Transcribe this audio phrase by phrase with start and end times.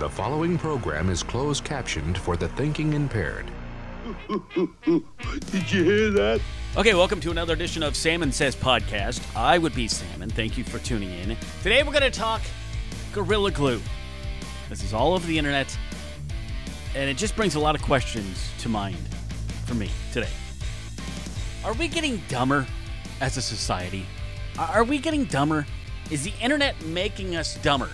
[0.00, 3.50] The following program is closed captioned for the thinking impaired.
[4.86, 6.40] Did you hear that?
[6.74, 9.20] Okay, welcome to another edition of Salmon Says Podcast.
[9.36, 10.30] I would be Salmon.
[10.30, 11.36] Thank you for tuning in.
[11.62, 12.40] Today we're going to talk
[13.12, 13.78] Gorilla Glue.
[14.70, 15.78] This is all over the internet,
[16.94, 18.96] and it just brings a lot of questions to mind
[19.66, 20.30] for me today.
[21.62, 22.66] Are we getting dumber
[23.20, 24.06] as a society?
[24.58, 25.66] Are we getting dumber?
[26.10, 27.90] Is the internet making us dumber?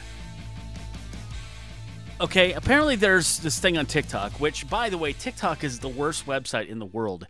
[2.18, 6.24] Okay, apparently there's this thing on TikTok, which, by the way, TikTok is the worst
[6.24, 7.26] website in the world.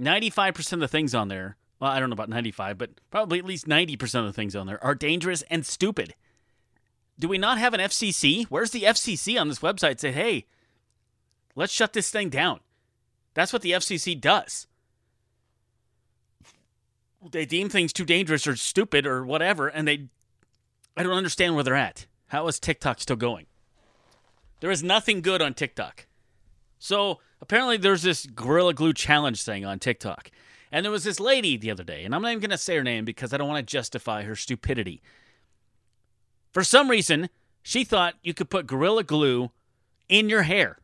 [0.00, 3.44] 95% of the things on there, well, I don't know about 95, but probably at
[3.44, 6.16] least 90% of the things on there are dangerous and stupid.
[7.16, 8.46] Do we not have an FCC?
[8.46, 10.00] Where's the FCC on this website?
[10.00, 10.46] Say, hey,
[11.54, 12.58] let's shut this thing down.
[13.34, 14.66] That's what the FCC does.
[17.30, 20.08] They deem things too dangerous or stupid or whatever, and they.
[20.96, 22.06] I don't understand where they're at.
[22.26, 23.46] How is TikTok still going?
[24.64, 26.06] There is nothing good on TikTok.
[26.78, 30.30] So apparently there's this Gorilla Glue challenge thing on TikTok.
[30.72, 32.76] And there was this lady the other day, and I'm not even going to say
[32.76, 35.02] her name because I don't want to justify her stupidity.
[36.50, 37.28] For some reason,
[37.62, 39.50] she thought you could put Gorilla Glue
[40.08, 40.78] in your hair.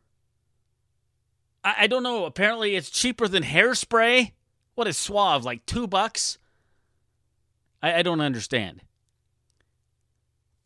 [1.65, 2.27] I, I don't know.
[2.27, 4.33] Apparently, it's cheaper than hairspray.
[4.75, 5.47] What is Suave?
[5.47, 6.37] Like two bucks?
[7.83, 8.83] I, I don't understand.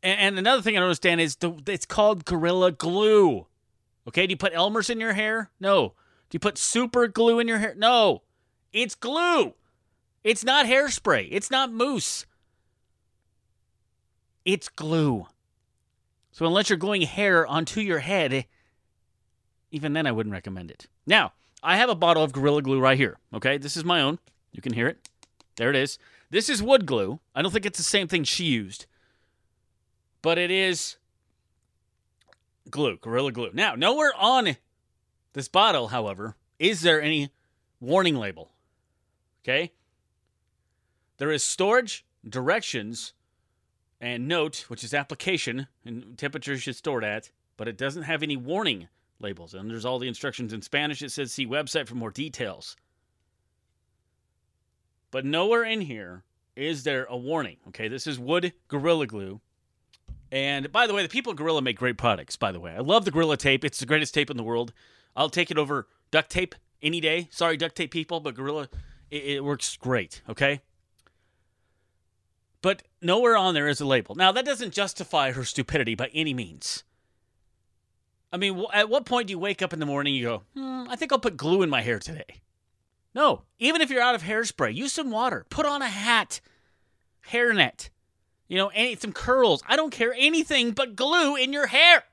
[0.05, 3.47] And, another thing I don't understand is the, it's called Gorilla Glue.
[4.07, 5.51] Okay, do you put Elmer's in your hair?
[5.59, 5.95] No.
[6.29, 7.75] Do you put super glue in your hair?
[7.75, 8.23] No.
[8.71, 9.55] It's glue.
[10.23, 11.29] It's not hairspray.
[11.31, 12.27] It's not mousse.
[14.45, 15.27] It's glue.
[16.33, 18.45] So unless you're gluing hair onto your head,
[19.71, 20.87] even then I wouldn't recommend it.
[21.07, 21.33] Now,
[21.63, 23.17] I have a bottle of Gorilla Glue right here.
[23.33, 24.19] Okay, this is my own.
[24.53, 25.09] You can hear it.
[25.57, 25.99] There it is.
[26.29, 27.21] This is wood glue.
[27.35, 28.85] I don't think it's the same thing she used
[30.25, 30.97] but it is
[32.71, 33.51] glue, Gorilla Glue.
[33.53, 34.57] Now, nowhere on
[35.35, 37.31] this bottle, however, is there any
[37.79, 38.51] warning label.
[39.43, 39.73] Okay?
[41.19, 43.13] There is storage, directions,
[44.01, 48.23] and note, which is application and temperature should store it at, but it doesn't have
[48.23, 48.89] any warning
[49.21, 49.53] labels.
[49.53, 51.03] And there's all the instructions in Spanish.
[51.03, 52.77] It says see website for more details.
[55.11, 56.25] But nowhere in here
[56.57, 57.59] is there a warning.
[57.69, 59.43] Okay, this is wood Gorilla Glue.
[60.35, 62.73] And by the way, the people at Gorilla make great products, by the way.
[62.73, 63.65] I love the Gorilla tape.
[63.65, 64.73] It's the greatest tape in the world.
[65.15, 67.29] I'll take it over duct tape any day.
[67.31, 68.69] Sorry, duct tape people, but Gorilla,
[69.13, 70.61] it, it works great, okay?
[72.63, 74.17] But nowhere on there is a label.
[74.17, 76.83] Now, that doesn't justify her stupidity by any means.
[78.33, 80.43] I mean, at what point do you wake up in the morning and you go,
[80.55, 82.41] hmm, I think I'll put glue in my hair today?
[83.15, 86.41] No, even if you're out of hairspray, use some water, put on a hat,
[87.31, 87.91] hairnet.
[88.55, 89.65] You know, any some curls.
[89.67, 92.05] I don't care anything but glue in your hair.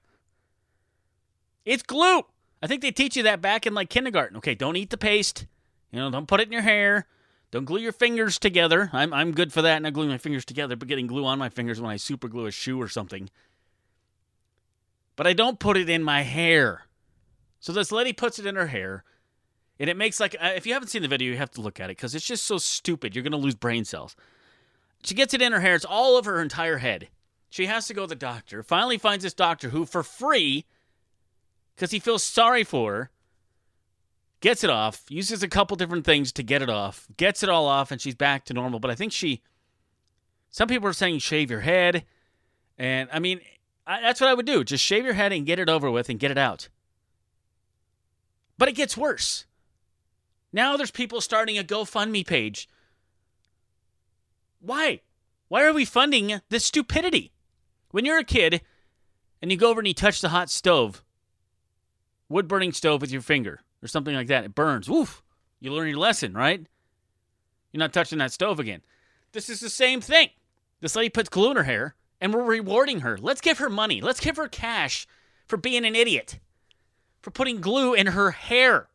[1.66, 2.24] It's glue.
[2.64, 4.38] I think they teach you that back in like kindergarten.
[4.38, 5.46] Okay, don't eat the paste.
[5.92, 7.06] You know, don't put it in your hair.
[7.52, 8.90] Don't glue your fingers together.
[8.92, 11.50] I'm I'm good for that, not gluing my fingers together, but getting glue on my
[11.50, 13.30] fingers when I super glue a shoe or something.
[15.16, 16.88] But I don't put it in my hair.
[17.60, 19.04] So this lady puts it in her hair,
[19.80, 21.80] and it makes like uh, if you haven't seen the video, you have to look
[21.80, 23.16] at it because it's just so stupid.
[23.16, 24.16] You're gonna lose brain cells.
[25.04, 25.76] She gets it in her hair.
[25.76, 27.10] It's all over her entire head.
[27.50, 28.64] She has to go to the doctor.
[28.64, 30.66] Finally finds this doctor who, for free,
[31.76, 33.12] because he feels sorry for her,
[34.40, 37.68] gets it off, uses a couple different things to get it off, gets it all
[37.68, 38.80] off, and she's back to normal.
[38.80, 39.42] But I think she,
[40.50, 42.06] some people are saying shave your head.
[42.78, 43.42] And I mean,
[43.86, 44.64] I, that's what I would do.
[44.64, 46.70] Just shave your head and get it over with and get it out.
[48.58, 49.46] But it gets worse.
[50.54, 52.70] Now there's people starting a GoFundMe page
[54.62, 55.02] why?
[55.48, 57.32] Why are we funding this stupidity?
[57.90, 58.62] When you're a kid
[59.42, 61.04] and you go over and you touch the hot stove,
[62.30, 64.90] wood burning stove with your finger or something like that, it burns.
[64.90, 65.24] Woof.
[65.60, 66.66] You learn your lesson, right?
[67.72, 68.82] You're not touching that stove again.
[69.34, 70.30] This is the same thing.
[70.80, 73.18] This lady puts glue in her hair and we're rewarding her.
[73.18, 74.00] Let's give her money.
[74.00, 75.08] Let's give her cash
[75.48, 76.40] for being an idiot,
[77.22, 78.88] for putting glue in her hair.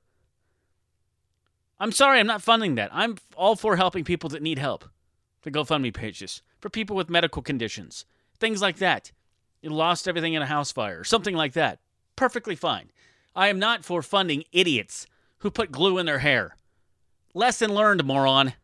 [1.78, 2.90] I'm sorry, I'm not funding that.
[2.92, 4.88] I'm all for helping people that need help
[5.46, 8.04] the GoFundMe pages for people with medical conditions,
[8.40, 9.12] things like that.
[9.62, 11.78] You lost everything in a house fire, something like that.
[12.16, 12.90] Perfectly fine.
[13.34, 15.06] I am not for funding idiots
[15.38, 16.56] who put glue in their hair.
[17.32, 18.54] Lesson learned, moron.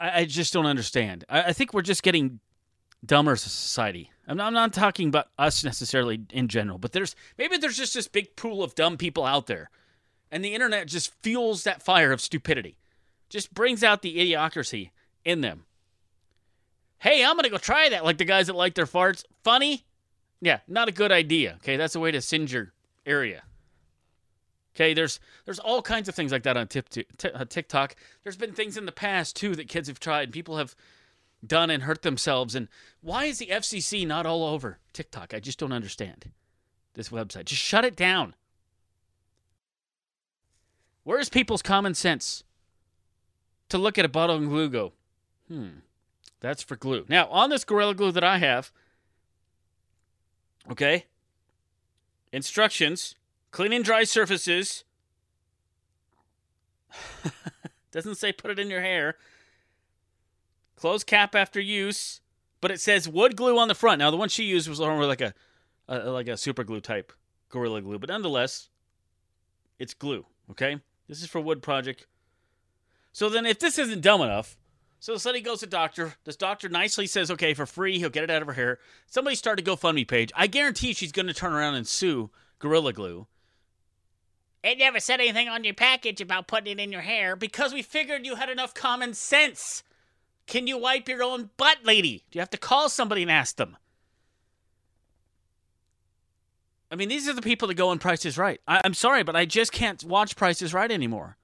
[0.00, 1.24] I, I just don't understand.
[1.28, 2.40] I, I, think we're just getting
[3.04, 4.10] dumber as a society.
[4.26, 7.94] I'm not, I'm not talking about us necessarily in general, but there's maybe there's just
[7.94, 9.70] this big pool of dumb people out there,
[10.30, 12.76] and the internet just fuels that fire of stupidity
[13.32, 14.90] just brings out the idiocracy
[15.24, 15.64] in them.
[16.98, 18.04] Hey, I'm going to go try that.
[18.04, 19.24] Like the guys that like their farts.
[19.42, 19.84] Funny?
[20.40, 21.54] Yeah, not a good idea.
[21.56, 22.72] Okay, that's a way to singe your
[23.06, 23.42] area.
[24.74, 26.68] Okay, there's there's all kinds of things like that on
[27.34, 27.96] uh, TikTok.
[28.22, 30.74] There's been things in the past too that kids have tried and people have
[31.44, 32.54] done and hurt themselves.
[32.54, 32.68] And
[33.00, 35.34] why is the FCC not all over TikTok?
[35.34, 36.26] I just don't understand
[36.94, 37.46] this website.
[37.46, 38.34] Just shut it down.
[41.04, 42.44] Where's people's common sense
[43.72, 44.92] to look at a bottle of glue go,
[45.48, 45.68] hmm,
[46.40, 47.04] that's for glue.
[47.08, 48.70] Now, on this Gorilla Glue that I have,
[50.70, 51.06] okay,
[52.32, 53.16] instructions
[53.50, 54.84] clean and dry surfaces.
[57.92, 59.16] Doesn't say put it in your hair.
[60.76, 62.20] Close cap after use,
[62.60, 63.98] but it says wood glue on the front.
[64.00, 65.32] Now, the one she used was more like a,
[65.88, 67.12] a like a super glue type
[67.48, 68.68] Gorilla Glue, but nonetheless,
[69.78, 70.80] it's glue, okay?
[71.08, 72.06] This is for wood project.
[73.12, 74.56] So then, if this isn't dumb enough,
[74.98, 76.14] so the Sonny goes to doctor.
[76.24, 78.78] This doctor nicely says, okay, for free, he'll get it out of her hair.
[79.06, 80.30] Somebody start a GoFundMe page.
[80.36, 83.26] I guarantee she's going to turn around and sue Gorilla Glue.
[84.62, 87.82] It never said anything on your package about putting it in your hair because we
[87.82, 89.82] figured you had enough common sense.
[90.46, 92.24] Can you wipe your own butt, lady?
[92.30, 93.76] Do you have to call somebody and ask them?
[96.92, 98.60] I mean, these are the people that go on Price is Right.
[98.68, 101.38] I- am sorry, but I just can't watch Price is Right anymore.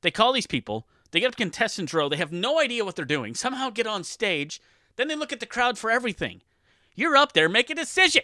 [0.00, 3.04] They call these people, they get up contestants row, they have no idea what they're
[3.04, 4.60] doing, somehow get on stage,
[4.96, 6.42] then they look at the crowd for everything.
[6.94, 8.22] You're up there, make a decision.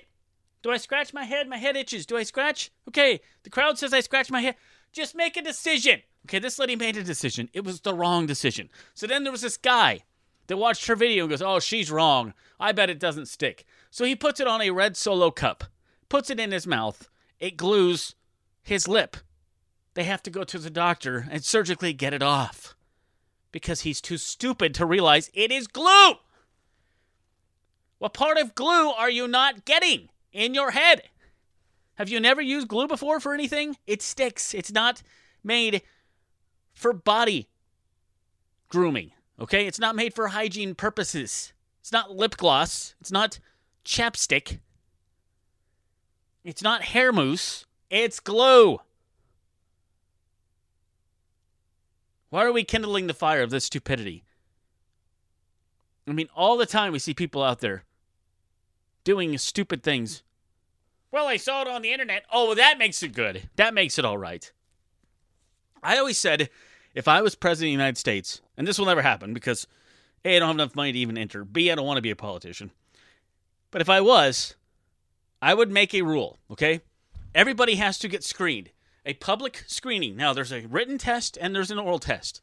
[0.62, 1.48] Do I scratch my head?
[1.48, 2.04] My head itches.
[2.04, 2.70] Do I scratch?
[2.88, 4.56] Okay, the crowd says I scratch my head.
[4.92, 6.00] Just make a decision.
[6.26, 7.48] Okay, this lady made a decision.
[7.52, 8.68] It was the wrong decision.
[8.92, 10.00] So then there was this guy
[10.48, 12.34] that watched her video and goes, Oh, she's wrong.
[12.58, 13.64] I bet it doesn't stick.
[13.90, 15.64] So he puts it on a red solo cup
[16.08, 17.08] puts it in his mouth,
[17.38, 18.14] it glues
[18.62, 19.16] his lip.
[19.94, 22.74] They have to go to the doctor and surgically get it off
[23.52, 26.14] because he's too stupid to realize it is glue.
[27.98, 31.02] What part of glue are you not getting in your head?
[31.96, 33.76] Have you never used glue before for anything?
[33.86, 34.54] It sticks.
[34.54, 35.02] It's not
[35.42, 35.82] made
[36.72, 37.48] for body
[38.68, 39.66] grooming, okay?
[39.66, 41.52] It's not made for hygiene purposes.
[41.80, 42.94] It's not lip gloss.
[43.00, 43.40] It's not
[43.84, 44.60] chapstick.
[46.44, 48.78] It's not hair mousse, it's glue.
[52.30, 54.24] Why are we kindling the fire of this stupidity?
[56.06, 57.84] I mean, all the time we see people out there
[59.04, 60.22] doing stupid things.
[61.10, 62.24] Well, I saw it on the internet.
[62.32, 63.48] Oh, that makes it good.
[63.56, 64.50] That makes it all right.
[65.82, 66.50] I always said
[66.94, 69.66] if I was president of the United States, and this will never happen because
[70.24, 72.10] A, I don't have enough money to even enter, B, I don't want to be
[72.10, 72.70] a politician.
[73.70, 74.56] But if I was,
[75.40, 76.80] I would make a rule, okay?
[77.34, 78.70] Everybody has to get screened.
[79.08, 80.16] A public screening.
[80.16, 82.42] Now, there's a written test and there's an oral test.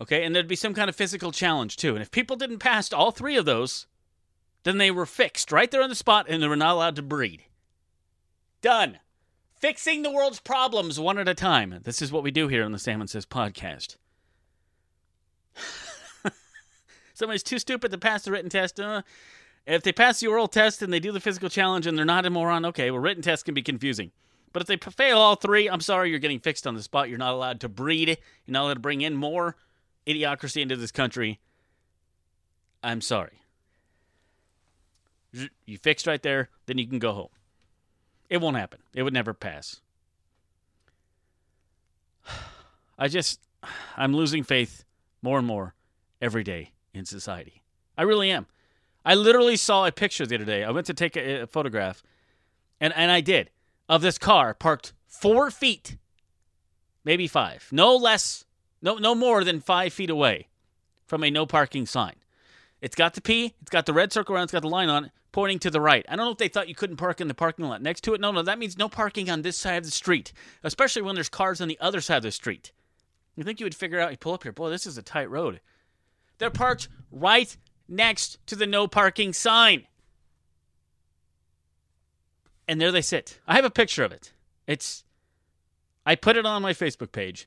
[0.00, 1.92] Okay, and there'd be some kind of physical challenge too.
[1.92, 3.86] And if people didn't pass all three of those,
[4.62, 7.02] then they were fixed right there on the spot and they were not allowed to
[7.02, 7.44] breed.
[8.62, 9.00] Done.
[9.54, 11.80] Fixing the world's problems one at a time.
[11.82, 13.98] This is what we do here on the Salmon Says podcast.
[17.12, 18.80] Somebody's too stupid to pass the written test.
[18.80, 19.02] Uh,
[19.66, 22.24] if they pass the oral test and they do the physical challenge and they're not
[22.24, 24.10] a moron, okay, well, written tests can be confusing.
[24.52, 27.08] But if they fail all three, I'm sorry, you're getting fixed on the spot.
[27.08, 28.08] You're not allowed to breed.
[28.08, 29.56] You're not allowed to bring in more
[30.06, 31.40] idiocracy into this country.
[32.82, 33.40] I'm sorry.
[35.64, 37.28] You fixed right there, then you can go home.
[38.28, 38.80] It won't happen.
[38.94, 39.80] It would never pass.
[42.98, 43.40] I just,
[43.96, 44.84] I'm losing faith
[45.22, 45.74] more and more
[46.20, 47.62] every day in society.
[47.96, 48.46] I really am.
[49.04, 50.64] I literally saw a picture the other day.
[50.64, 52.02] I went to take a, a photograph,
[52.80, 53.50] and, and I did,
[53.92, 55.98] of this car parked four feet,
[57.04, 58.46] maybe five, no less,
[58.80, 60.48] no, no more than five feet away
[61.04, 62.14] from a no parking sign.
[62.80, 65.04] It's got the P, it's got the red circle around, it's got the line on
[65.04, 66.06] it, pointing to the right.
[66.08, 68.14] I don't know if they thought you couldn't park in the parking lot next to
[68.14, 68.20] it.
[68.22, 70.32] No, no, that means no parking on this side of the street,
[70.62, 72.72] especially when there's cars on the other side of the street.
[73.36, 75.28] You think you would figure out, you pull up here, boy, this is a tight
[75.28, 75.60] road.
[76.38, 77.54] They're parked right
[77.86, 79.86] next to the no parking sign.
[82.72, 83.38] And there they sit.
[83.46, 84.32] I have a picture of it.
[84.66, 85.04] It's
[86.06, 87.46] I put it on my Facebook page.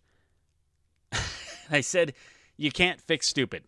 [1.72, 2.14] I said,
[2.58, 3.64] "You can't fix stupid."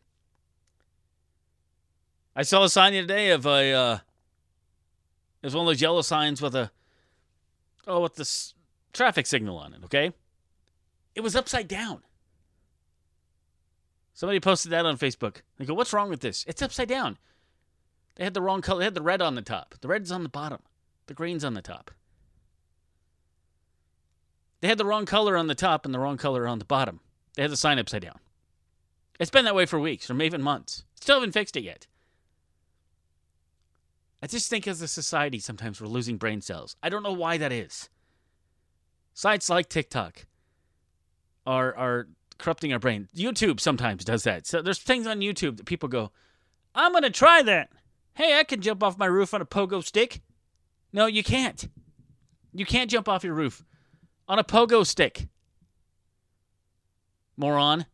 [2.35, 3.73] I saw a sign the other day of a.
[3.73, 3.97] Uh,
[5.41, 6.69] it was one of those yellow signs with a,
[7.87, 8.53] oh, with this
[8.93, 9.83] traffic signal on it.
[9.85, 10.13] Okay,
[11.15, 12.03] it was upside down.
[14.13, 15.37] Somebody posted that on Facebook.
[15.57, 16.45] They go, "What's wrong with this?
[16.47, 17.17] It's upside down."
[18.13, 18.81] They had the wrong color.
[18.81, 19.73] They had the red on the top.
[19.81, 20.59] The red's on the bottom.
[21.07, 21.91] The green's on the top.
[24.61, 26.99] They had the wrong color on the top and the wrong color on the bottom.
[27.35, 28.19] They had the sign upside down.
[29.19, 30.83] It's been that way for weeks or maybe even months.
[30.95, 31.87] Still haven't fixed it yet.
[34.21, 36.75] I just think as a society, sometimes we're losing brain cells.
[36.81, 37.89] I don't know why that is.
[39.13, 40.25] Sites like TikTok
[41.45, 43.07] are are corrupting our brain.
[43.15, 44.45] YouTube sometimes does that.
[44.45, 46.11] So there's things on YouTube that people go,
[46.75, 47.69] I'm gonna try that.
[48.13, 50.21] Hey, I can jump off my roof on a pogo stick.
[50.93, 51.69] No, you can't.
[52.53, 53.63] You can't jump off your roof
[54.27, 55.27] on a pogo stick.
[57.35, 57.85] Moron.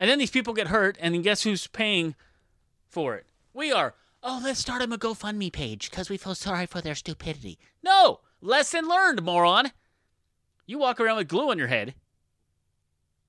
[0.00, 2.16] And then these people get hurt, and then guess who's paying
[2.88, 3.26] for it?
[3.54, 3.94] We are.
[4.22, 7.58] Oh, let's start them a GoFundMe page because we feel sorry for their stupidity.
[7.82, 8.20] No!
[8.40, 9.70] Lesson learned, moron!
[10.66, 11.94] You walk around with glue on your head,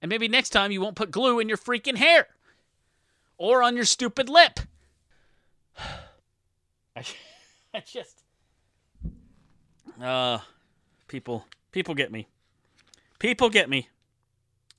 [0.02, 2.28] and maybe next time you won't put glue in your freaking hair
[3.38, 4.60] or on your stupid lip.
[5.78, 7.04] I,
[7.74, 8.24] I just.
[10.02, 10.40] Uh,
[11.08, 12.28] people, people get me.
[13.20, 13.90] People get me.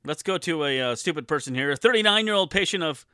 [0.04, 1.70] Let's go to a uh, stupid person here.
[1.70, 3.06] A 39 year old patient of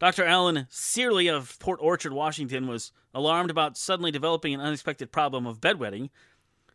[0.00, 0.24] Dr.
[0.24, 5.60] Alan Searley of Port Orchard, Washington, was alarmed about suddenly developing an unexpected problem of
[5.60, 6.10] bedwetting.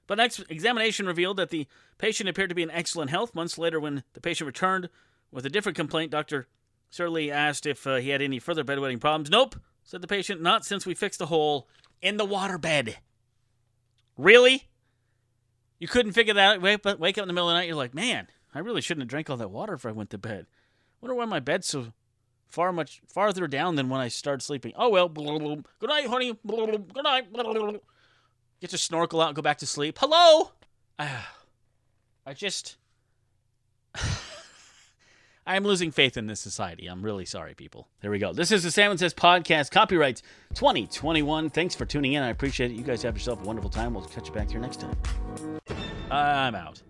[0.08, 1.68] But next examination revealed that the
[1.98, 3.36] patient appeared to be in excellent health.
[3.36, 4.90] Months later, when the patient returned
[5.32, 6.48] with a different complaint, Dr.
[6.90, 9.30] Searley asked if uh, he had any further bedwetting problems.
[9.30, 11.68] Nope, said the patient, not since we fixed the hole
[12.02, 12.96] in the waterbed.
[14.18, 14.68] Really?
[15.80, 16.62] You couldn't figure that out?
[16.62, 19.04] Wake, wake up in the middle of the night, you're like, man, I really shouldn't
[19.04, 20.48] have drank all that water if I went to bed.
[21.02, 21.94] Wonder why my bed's so
[22.48, 24.74] far much farther down than when I started sleeping.
[24.76, 25.08] Oh well.
[25.10, 26.34] Good night, honey.
[26.48, 27.28] Good night.
[28.60, 30.00] Get your snorkel out and go back to sleep.
[30.00, 30.52] Hello.
[30.98, 31.36] Ah,
[32.26, 32.78] I just.
[35.48, 36.88] I am losing faith in this society.
[36.88, 37.88] I'm really sorry, people.
[38.02, 38.34] There we go.
[38.34, 40.22] This is the Salmon Says podcast, copyright
[40.56, 41.52] 2021.
[41.52, 42.22] Thanks for tuning in.
[42.22, 42.74] I appreciate it.
[42.74, 43.94] You guys have yourself a wonderful time.
[43.94, 44.98] We'll catch you back here next time.
[46.12, 46.84] I'm out.